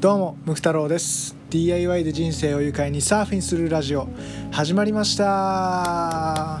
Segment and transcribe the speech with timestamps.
[0.00, 1.36] どうもムク太郎です。
[1.50, 4.08] DIY で人生を愉快にサーフィンするラジオ。
[4.50, 5.24] 始まりました。
[5.26, 6.60] は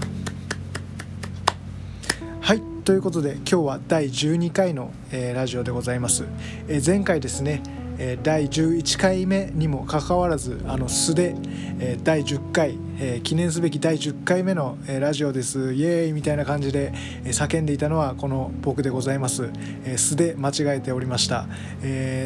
[2.54, 2.60] い。
[2.84, 6.24] ということで今日は第12回の、えー、ラジオでございます、
[6.68, 7.62] えー、前回ですね
[8.22, 11.34] 第11回目にもかかわらずあの素で、
[12.02, 12.78] 第10回、
[13.22, 15.74] 記念すべき第10回目の、ラジオです。
[15.74, 16.92] イエーイみたいな感じで、
[17.24, 19.50] 叫んでいたのはこの僕でございます、
[19.96, 21.46] 素で間違えておりました、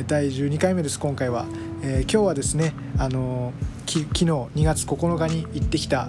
[0.07, 1.47] 第12回目です今回は、
[1.83, 3.53] 今日はですねあの
[3.87, 6.09] 昨日2月9日に行ってきた、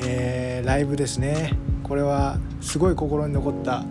[0.00, 1.52] えライブですね。
[1.84, 3.84] これはすごい心に残った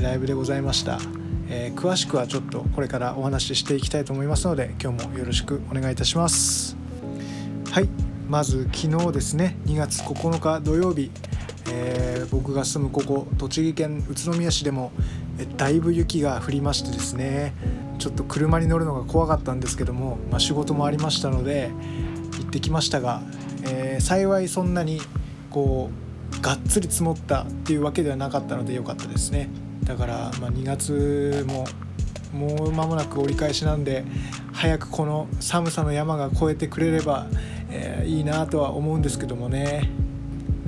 [0.00, 1.17] ライブでございました。
[1.50, 6.76] えー、詳しくはちょっとこれからお話ししていきたいと思いますので今日もよろしくお願いいたします
[7.70, 7.88] はい
[8.28, 11.10] まず昨日ですね2月9日土曜日、
[11.70, 14.92] えー、僕が住むここ栃木県宇都宮市でも
[15.56, 17.54] だいぶ雪が降りましてですね
[17.98, 21.70] ちょっと車に乗るのが怖かったんですけども、まあ、仕事もありましたので
[22.38, 23.22] 行ってきましたが、
[23.64, 25.00] えー、幸いそんなに
[25.50, 29.48] こうがっつり積もったっていうわけではなかったので良かったですね。
[29.88, 31.66] だから、まあ、2月も
[32.32, 34.04] もう間もなく折り返しなんで
[34.52, 37.26] 早くこの寒さの山が越えてくれれば、
[37.70, 39.90] えー、いいなとは思うんですけどもね。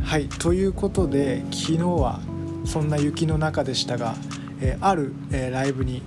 [0.03, 2.21] はいということで昨日は
[2.65, 4.15] そんな雪の中でしたが、
[4.63, 6.03] えー、ある、えー、ライブに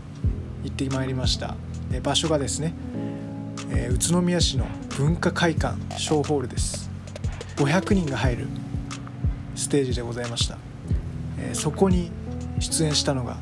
[0.64, 1.56] 行ってまいりました、
[1.92, 2.74] え場所がですね、
[3.70, 4.66] え宇都宮市の
[4.98, 6.90] 文化会館小ホールです。
[7.58, 8.48] 500人が入る
[9.56, 10.58] ステージでございました、
[11.38, 12.12] えそこに
[12.64, 13.38] 出演したのが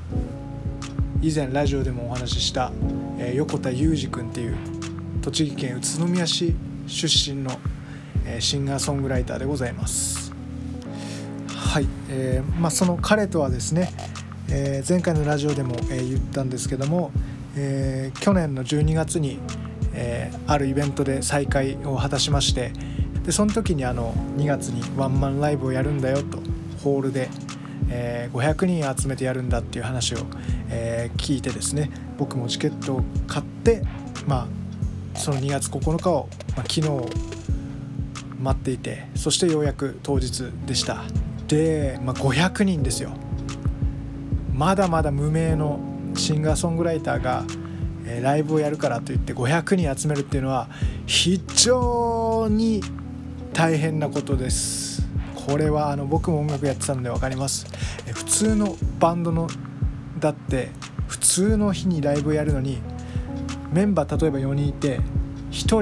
[1.21, 2.71] 以前ラジオでもお話しした、
[3.19, 4.57] えー、横田裕二君っていう
[5.21, 6.55] 栃木県宇都宮市
[6.87, 7.51] 出身の、
[8.25, 10.33] えー、シンガーソングライターでございます。
[11.47, 13.93] はい、えーまあ、その彼とはですね、
[14.49, 17.11] えー、前回のラジオでも、えー、言ったんですけども、
[17.55, 19.37] えー、去年の12月に、
[19.93, 22.73] えー、あるイベントで再会を果たしまして
[23.23, 26.39] でその時にあの2月にワンマンライブをやるんだよと
[26.83, 27.29] ホールで
[27.89, 30.19] え、500人集めてやるんだっていう話を、
[30.69, 33.83] え、聞いてですね僕もチケットを買って
[34.27, 34.47] ま
[35.15, 36.81] あその2月9日を、まあ、昨日
[38.39, 41.03] 待っていてそしてようやく当日でした。
[41.47, 43.11] で、まあ、500人ですよ。
[44.53, 45.79] まだまだ無名の
[46.15, 47.43] シンガーソングライターが、
[48.05, 50.69] え、ライブをやるからといって500人集めるっていうのは
[51.05, 52.81] 非常に
[53.53, 55.07] 大変なことです。
[55.45, 57.65] これはあの僕も音楽やってたので分かります。
[58.13, 59.47] 普通のバンドの
[60.19, 60.69] だって
[61.07, 62.81] 普通の日にライブやるのに
[63.71, 64.99] メンバー例えば4人いて
[65.51, 65.81] 1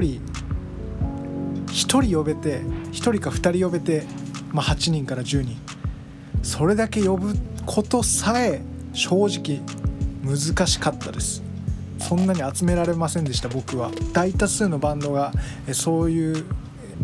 [1.66, 4.04] 1人呼べて1人か2人呼べて、
[4.52, 5.56] まあ、8人から10人。
[6.42, 7.34] それだけ呼ぶ
[7.66, 8.62] ことさえ
[8.92, 9.60] 正直
[10.24, 11.42] 難しかったです。
[11.98, 13.90] そんなに集められませんでした僕は。
[14.12, 15.32] 大多数のバンドが
[15.72, 16.44] そういう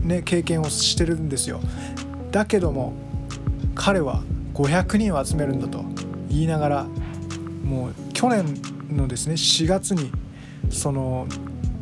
[0.02, 1.60] ね経験をしてるんですよ。
[2.36, 2.92] だけども
[3.74, 5.82] 彼は500人を集めるんだと
[6.28, 6.84] 言いながら
[7.64, 8.44] もう去年
[8.94, 10.12] のですね4月に
[10.68, 11.26] その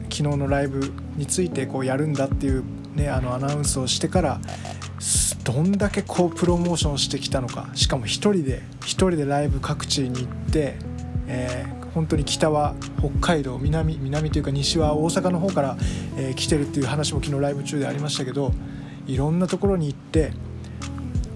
[0.04, 2.62] 昨日のライブについてこうやるんだっていう、
[2.94, 4.41] ね、あのアナウンスをしてから
[5.43, 7.69] どんだけこうプロモーションしてきたのか。
[7.75, 10.76] しかも1人で1人でライブ各地に行って、
[11.26, 15.76] えー、本当に北は北海道南南というか西は大阪の方から、
[16.16, 18.53] えー、来てるっていう話も昨日ライブ中でありましたけど
[19.06, 20.32] いろんなところに行って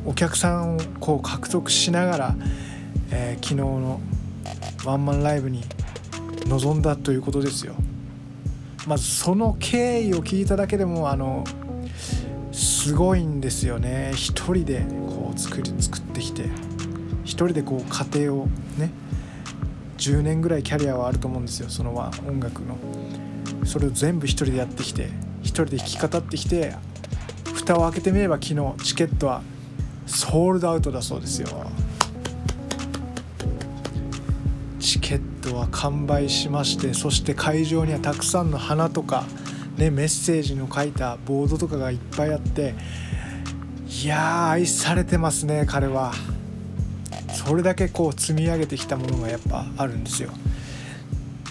[0.04, 2.36] お客さんをこう獲得しながら、
[3.10, 4.00] えー、昨日の
[4.84, 5.64] ワンマンライブに
[6.46, 7.74] 臨んだということですよ。
[8.86, 11.44] まずその経緯を聞いただけでもあの
[12.52, 14.12] すごいんですよね。
[14.14, 16.44] 一人でこう作り作ってきて
[17.24, 18.46] 一人でこう家庭を
[18.78, 18.90] ね
[19.98, 21.68] 10年ぐらいキャリアはあると思うんですよ。
[21.68, 22.76] その音楽の。
[23.64, 25.10] それを全部一人でやってきて
[25.42, 26.74] 一人で弾き語ってきて
[27.54, 29.42] 蓋を開けてみれば昨日チケットは
[30.08, 31.48] ソールドアウトだそうですよ。
[34.80, 39.24] チケットは完売しましてそして会場にはたくさんの花とか、
[39.76, 42.74] ね、メッセージの書いたボードとかがいっぱいあって
[43.86, 46.12] いや愛されてますね彼は。
[47.34, 50.30] それだけこう積み上げてきたものがやっぱあるんですよ。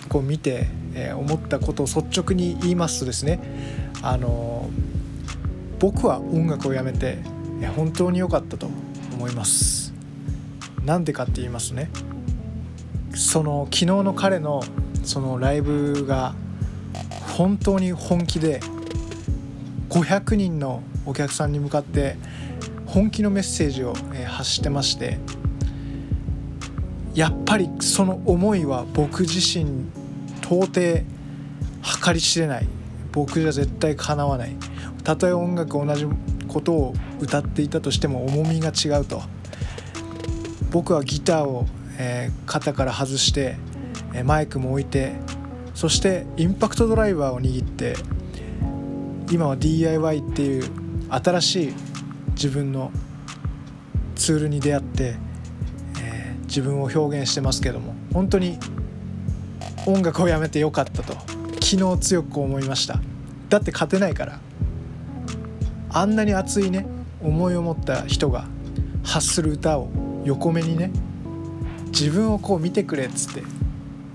[0.10, 3.40] こう見て、えー、思ったことを率直に言いますとですね
[4.02, 4.70] あの
[5.80, 7.20] 僕は音楽をやめて
[7.66, 8.68] 本当に良かったと
[9.14, 9.94] 思います。
[10.86, 11.90] なんでかって言いますね。
[13.16, 14.62] その昨日の彼の
[15.04, 16.36] そのライブが
[17.38, 18.60] 本当に本気で
[19.90, 22.18] 500人のお客さんに向かって
[22.86, 23.94] 本気のメッセージを
[24.28, 25.18] 発してまして
[27.16, 29.90] やっぱりその思いは僕自身
[30.42, 32.68] 到底計り知れない。
[33.12, 34.56] 僕じゃ絶対かなわない。
[35.04, 36.06] たとえ音楽同じ
[36.48, 39.22] ことを歌っていたとしても重みが違うと。
[40.72, 41.66] 僕はギターを、
[41.98, 43.56] えー、肩から外して、
[44.14, 45.14] えー、マイクも置いて
[45.74, 47.96] そしてインパクトドライバーを握って
[49.32, 50.70] 今は DIY っていう
[51.10, 51.74] 新しい
[52.32, 52.92] 自分の
[54.16, 55.16] ツールに出会って、
[56.02, 58.60] えー、自分を表現してますけども本当に
[59.86, 61.14] 音楽をやめてよかったと
[61.64, 63.00] 昨日強く思いました。
[63.50, 64.40] だって勝てないから。
[65.90, 66.86] あんなに熱いね
[67.22, 68.46] 思いを持った人が
[69.04, 69.90] 発する歌を
[70.26, 70.92] 横目にね
[71.88, 73.44] 自分をこう見てくれっつって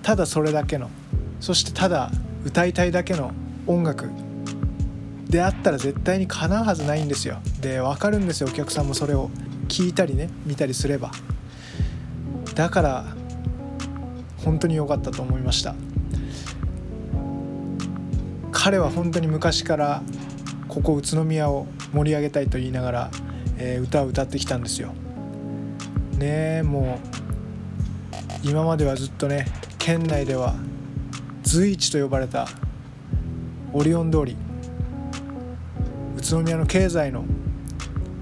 [0.02, 0.90] ただそれだけの
[1.40, 2.10] そしてただ
[2.44, 3.32] 歌いたいだけの
[3.66, 4.08] 音楽
[5.28, 7.38] であったら絶対にかなうはずないんですよ。
[7.60, 8.48] で分かるんですよ。
[8.50, 9.30] お客さんもそれを
[9.68, 11.10] 聞いたりね見たりすれば。
[12.54, 13.04] だから
[14.44, 15.74] 本当に良かったと思いました。
[18.50, 20.02] 彼は本当に昔から
[20.68, 23.10] ここ宇都宮を盛り上げたいと言いながら、
[23.58, 24.92] えー、歌を歌ってきたんですよ。
[26.18, 26.98] ねえも
[28.44, 29.46] う今まではずっとね
[29.78, 30.54] 県内では
[31.42, 32.46] 随一と呼ばれた
[33.72, 34.36] オリオン通り
[36.16, 37.24] 宇都宮の経済の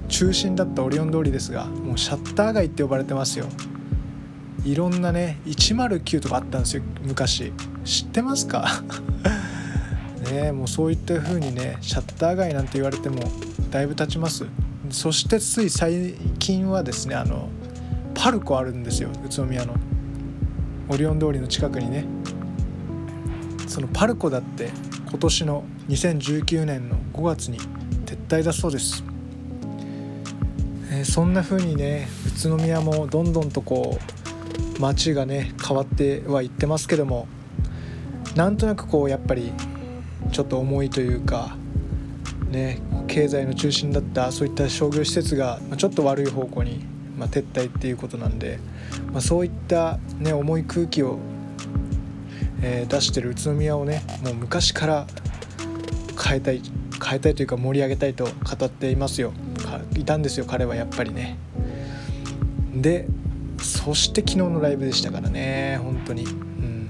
[0.07, 3.45] 中心だったオリオン通りですがもうシャッター街って呼ばれてますよ。
[4.63, 7.51] いろんなね109とかあったんですよ昔。
[7.83, 8.83] 知ってますか？
[10.31, 13.21] ねもうそういった風にねシャッター街なんて言われても
[13.71, 14.45] だいぶ経ちます。
[14.89, 17.49] そしてつい最近はですねあの
[18.13, 19.73] パルコあるんですよ宇都宮の。
[20.89, 22.05] オリオン通りの近くにね。
[23.71, 24.69] そのパルコだって
[25.09, 27.57] 今年の2019年の5月に
[28.05, 29.01] 撤退だそうです、
[30.91, 33.97] えー、そんな風にね宇都宮もどんどんとこ
[34.77, 37.29] う街がね変わってはいってますけども
[38.35, 39.53] なんとなくこうやっぱり
[40.33, 41.55] ちょっと重いというか
[42.49, 46.79] ね経済の中心だったそういった商業施設がちょっと悪い方向に、
[47.17, 48.57] ま、撤退っていうことなんで、
[49.11, 51.19] まあ、そういった、ね、重い空気を、
[52.61, 55.07] え、出してる宇都宮をねもう昔から
[56.25, 56.61] 変えたい
[57.03, 59.33] 変えたいというか盛り上げたいと語っていますよ。
[59.97, 61.37] いたんですよ彼はやっぱりね。
[62.73, 63.07] で
[63.59, 66.23] そして昨日のライブでしたからね本当に。
[66.23, 66.89] うん。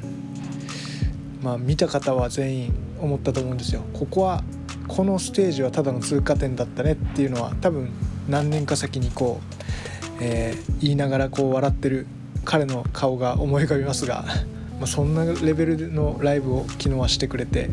[1.41, 3.81] まあ見た方は全員思ったと思うんですよ。
[3.93, 4.43] ここは
[4.91, 7.89] このステージはただの通過点だったねっていうのは多分
[8.27, 12.07] 何年か先にこう、えー、言いながらこう笑ってる
[12.43, 14.25] 彼の顔が思い浮かびますが、
[14.79, 17.69] まあ、そんなレベルのライブを昨日はしてくれて、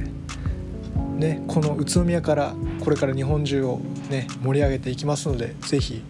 [1.19, 2.55] ね、この宇都宮から
[2.85, 3.81] これから日本中を、
[4.11, 6.03] ね、盛り上げていきますので是非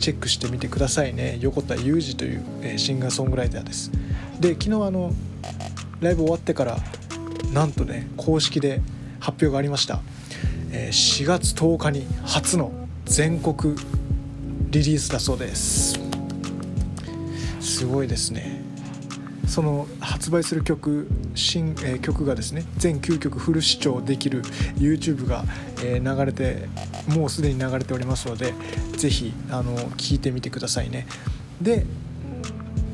[0.00, 3.92] チェックしてみてくださいね横田裕二という、えシンガーソングライターです。
[4.40, 5.12] で昨日あの
[6.00, 6.78] ライブ終わってから
[7.52, 8.80] なんとね公式で
[9.20, 10.00] 発表がありました
[10.90, 12.72] 4月10日に初の
[13.04, 13.76] 全国
[14.70, 15.98] リリースだそうです。
[17.60, 18.62] すごいですね。
[19.46, 24.42] その発売する曲新、えー、曲がですね全9曲フル視聴できる
[24.76, 25.44] YouTube が、
[25.84, 26.68] えー、流れて
[27.08, 28.52] もうすでに流れておりますので
[28.96, 31.06] 是非聴いてみてくださいね。
[31.60, 31.86] で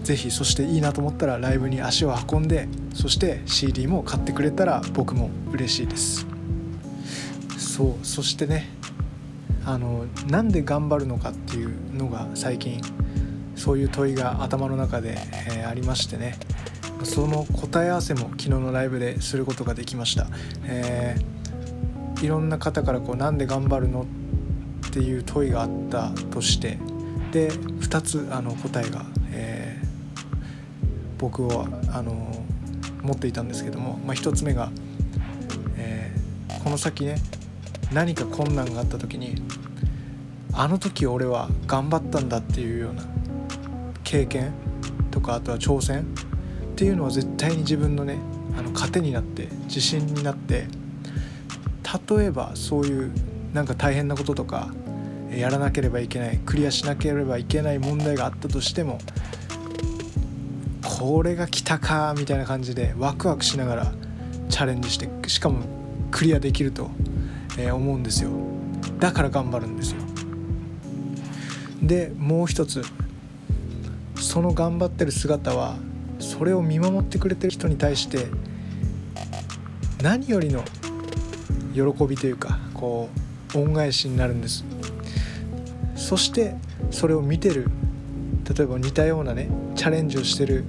[0.05, 6.32] 是非そしていいなと思ったらライブに足を運んでそして CD も買ってくれたら僕も嬉しいです。
[7.73, 8.69] そうそしてね
[9.65, 12.83] あのなんで頑張るのかっていうのが最近
[13.57, 15.17] そういう問いが頭の中で、
[15.49, 16.37] えー、ありましてね。
[17.05, 20.29] その答え合わせも昨日のライブですることができました、
[20.63, 24.07] えー、いろんな方からこうなんで頑張るの
[24.87, 26.79] っていう問いがあったとして
[27.33, 29.87] で2つあの答えが、えー、
[31.19, 32.45] 僕はあの
[33.03, 34.71] 持っていたんですけども、まあ、1つ目が、
[35.77, 37.17] えー、この先ね
[37.93, 39.35] 何か困難があった時に
[40.55, 43.03] あの時俺は頑張ったんだっていうような
[44.05, 44.53] 経験
[45.11, 46.05] とかあとは挑戦っ
[46.77, 48.19] ていうのは絶対に自分のね
[48.59, 50.67] あの糧になって自信になって
[52.17, 53.13] 例えばそういう
[53.53, 54.73] なんか大変なこととか
[55.31, 58.99] やらなければいけないクリアしなければいけない問題があったとしても
[60.83, 63.93] これが来たかみたいな感じでワクワクしながら
[64.49, 65.65] チャレンジしてしかも
[66.11, 66.91] クリアできると
[67.59, 68.31] え、思うんですよ。
[68.99, 70.01] だから頑張るんですよ。
[71.83, 72.83] でもう一つ。
[74.17, 75.75] その頑張ってる姿は
[76.21, 78.29] それを見守ってくれてる人に対して
[80.01, 80.63] 何よりの
[81.75, 83.09] 喜びというかこ
[83.55, 84.65] う恩返しになるんです。
[85.97, 86.55] そして
[86.91, 87.69] それを見てる
[88.57, 90.65] 例えば似たようなねチャレンジをしてる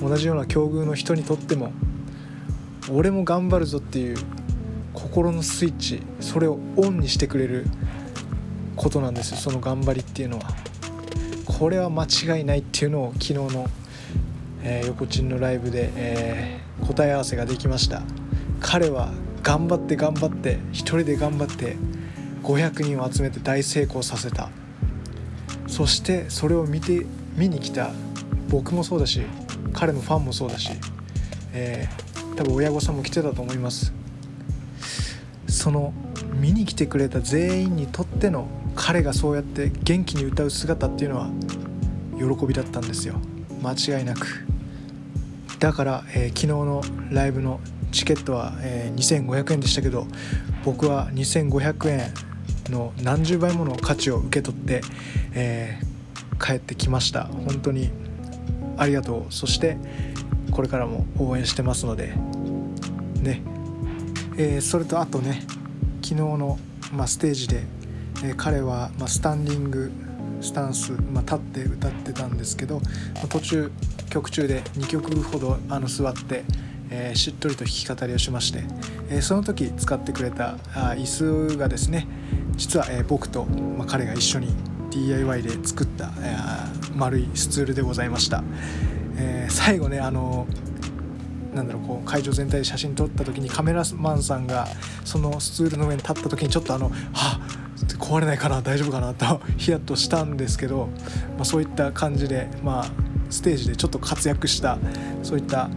[0.00, 1.72] 同じような境遇の人にとっても
[2.90, 4.16] 俺も頑張るぞっていう
[4.94, 7.66] 心のスイッチそれをオンにしてくれる
[8.76, 10.44] ことなんですよその頑張りっていうのは。
[11.44, 13.66] これは間違いないっていうのを昨日の、
[14.62, 18.02] えー、横チンのライブで、えー、答え合わせができました。
[18.60, 19.10] 彼は
[19.42, 21.76] 頑張って頑張って一人で頑張って
[22.42, 24.50] 500人を集めて大成功させた。
[25.66, 27.90] そしてそれを見て見に来た。
[28.48, 29.22] 僕もそうだし
[29.72, 30.70] 彼のファンもそうだし、
[31.52, 33.92] えー、多分親御さんも来てたと思います。
[35.68, 35.92] その
[36.32, 41.28] 見に来てくれた全員にとっての彼がそうやって元気に歌う姿っていうのは
[42.16, 43.16] 喜びだったんですよ。
[43.62, 44.46] 間違いなく。
[45.58, 47.60] だから、えー、昨日のライブの
[47.92, 50.06] チケットは、えー、2500円でしたけど
[50.64, 52.14] 僕は2500円
[52.72, 54.80] の何十倍もの価値を受け取って、
[55.34, 57.24] えー、帰ってきました。
[57.24, 57.90] 本当に
[58.78, 59.34] ありがとう。
[59.34, 59.76] そして
[60.50, 62.14] これからも応援してますので
[63.20, 63.42] ね、
[64.40, 65.42] えー、それとあとね
[66.00, 66.58] 昨日の、
[66.92, 67.64] まあ、ステージで、
[68.24, 69.90] えー、彼は、まあ、スタンディング
[70.40, 73.72] スタンス、まあ、立って歌ってたんですけど、まあ、途中
[74.08, 76.44] 曲中で2曲ほどあの座って、
[76.88, 78.62] えー、しっとりと弾き語りをしまして、
[79.10, 82.06] え、その時使ってくれたあ椅子がですね
[82.56, 84.54] 実は、え、僕と、ま、彼が一緒に
[84.90, 86.36] DIY で作った、え、
[86.94, 88.44] 丸いスツールでございました、
[89.16, 90.46] え、最後ねあの
[91.54, 94.68] なんだろうこう会場全体で写真撮った時にカメラマンさんが
[95.04, 97.40] そのスツールの上に立った時にちょっとあの「は
[97.98, 100.88] 壊れないかな大丈夫かな」とヒヤッとしたんですけど、
[101.36, 102.86] まあ、そういった感じで、まあ、
[103.30, 104.78] ステージでちょっと活躍した
[105.22, 105.70] そういった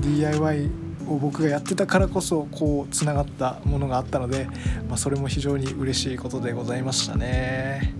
[0.00, 0.70] DIY
[1.08, 4.46] を僕がやってたからこそこうつながったものがあったので、
[4.88, 7.94] まあ、それも非常に嬉しいことでございましたね。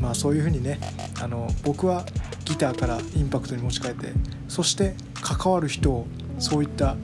[0.00, 0.78] まあ、そういうふうにね
[1.20, 2.04] あの僕は
[2.44, 4.12] ギターからインパクトに持ち替えて
[4.48, 6.06] そして関わる人を
[6.38, 6.96] そういった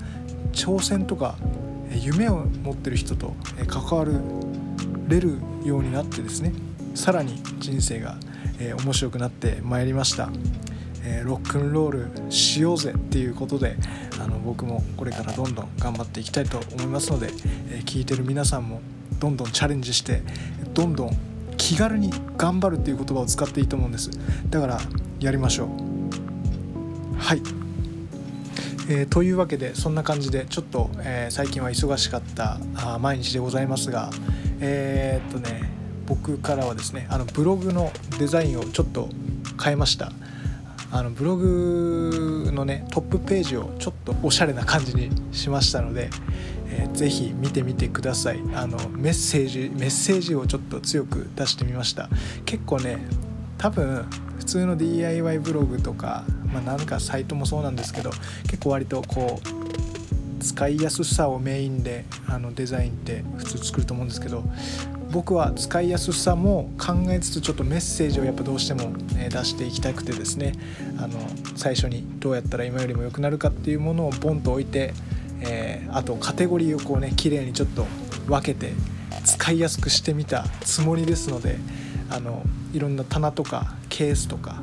[0.52, 1.36] 挑戦とか
[1.90, 3.34] 夢を持ってる人と
[3.66, 4.04] 関わ
[5.08, 6.52] れるようになってですね
[6.94, 8.16] さらに人生が
[8.84, 10.30] 面白くなってまいりました。
[11.24, 13.76] ロックンロールしようぜっていうことで
[14.18, 17.28] あの僕もこれからどんどん頑張っていきたいと思いますので、
[17.70, 18.80] え、聞いてる皆さんも
[19.20, 20.22] どんどんチャレンジして
[20.72, 21.10] どんどん
[21.58, 24.10] 気軽に頑張るっていう言葉を使っていいと思うんです。
[24.48, 24.80] だから
[25.20, 25.68] やりましょう。
[27.18, 27.42] はい、
[28.88, 34.10] えー、というわけでそんな感じでちょっと、え最近は忙しかったあ毎日でございますが
[34.60, 35.70] えー、っとね
[36.06, 39.08] 僕からはですねあのブログのデザインをちょっと
[39.62, 40.12] 変えました。
[40.90, 46.08] あのブログのねトップページをちょっとおしゃれな感じにしましたので、
[46.68, 48.40] えー、ぜひ見てみてください。
[48.54, 52.08] あのメッセージメッセージをちょっと強く出してみました。
[52.44, 52.98] 結構ね
[53.58, 54.06] 多分
[54.38, 56.24] 普通の DIY ブログとか、
[56.54, 58.10] まあ、なんかサイトもそうなんですけど
[58.44, 64.44] 結構割とこう使いやすさをメインであのデザインって普通作ると思うんですけど
[65.10, 70.52] 僕は使いやすさも考えつつちょっとメッセージをやっぱどうしても、出していきたくてですね
[70.98, 71.18] あの
[71.56, 74.92] 最初にどうやったら今よりも良くなるかっていうものをボンと置いて、
[75.40, 77.86] えー、あとカテゴリーをこうね綺麗にちょっと
[78.26, 78.72] 分けて
[79.24, 81.58] 使いやすくしてみたつもりですので
[82.10, 82.42] あの
[82.72, 84.60] いろんな棚とかケースとか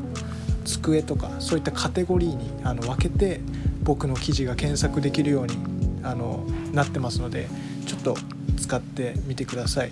[0.65, 3.41] 机とかそういったカテゴリーにあの分けて
[3.83, 5.57] 僕の記事が検索できるように
[6.03, 7.47] あのなってますので
[7.85, 8.15] ちょっと
[8.57, 9.91] 使ってみてください。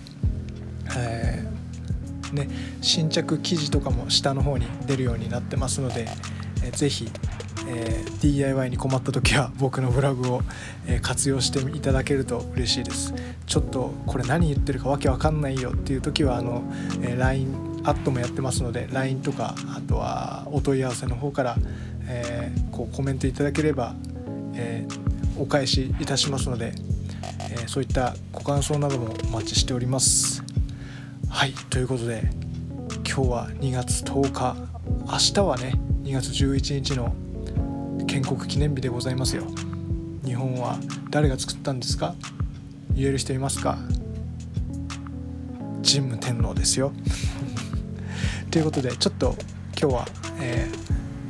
[0.97, 2.49] えー、ね、
[2.81, 6.07] 新着記事とかも下の方に出るようになってますので、
[6.63, 7.09] えー、ぜひ、
[7.67, 10.41] えー、DIY に困った時は僕のブログを、
[10.88, 13.13] え、活用していただけると嬉しいです
[13.45, 16.63] ちょっとこれ何言ってるかわけわかんないよっていう時はあの、
[17.01, 21.55] え LINE アットもやってますので LINE とかあとはお問い合わせの方から、
[22.07, 23.93] えーこうコメントいただければ、
[24.53, 24.88] え
[25.38, 26.74] お返しいたしますので、
[27.51, 30.41] えそういったご感想などもお待ちしております。
[31.29, 32.29] はいということで
[33.05, 34.55] 今日は2月10日
[35.12, 37.13] 明日はね2月11日の
[38.07, 39.43] 建国記念日でございますよ。
[40.24, 40.77] 日本は
[41.09, 42.15] 誰が作ったんですか？
[42.95, 43.77] 言える人いますか？
[45.83, 46.93] 神武天皇ですよ。
[48.51, 49.36] ということでちょっと
[49.79, 50.08] 今日は、
[50.41, 50.68] え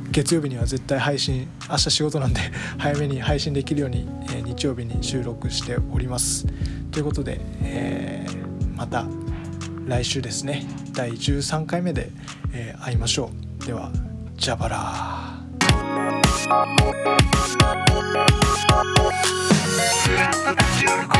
[0.04, 2.40] ー、月曜日には絶対配信明日仕事なんで
[2.78, 6.46] 早めに配信できるように、えー、日曜日に収録しております。
[6.90, 9.06] ということで、えー、また
[9.86, 10.64] 来週ですね。
[10.92, 12.10] 第13回目で、
[12.52, 13.30] えー、会いましょ
[13.62, 13.66] う。
[13.66, 13.92] では
[14.36, 15.40] じゃばら「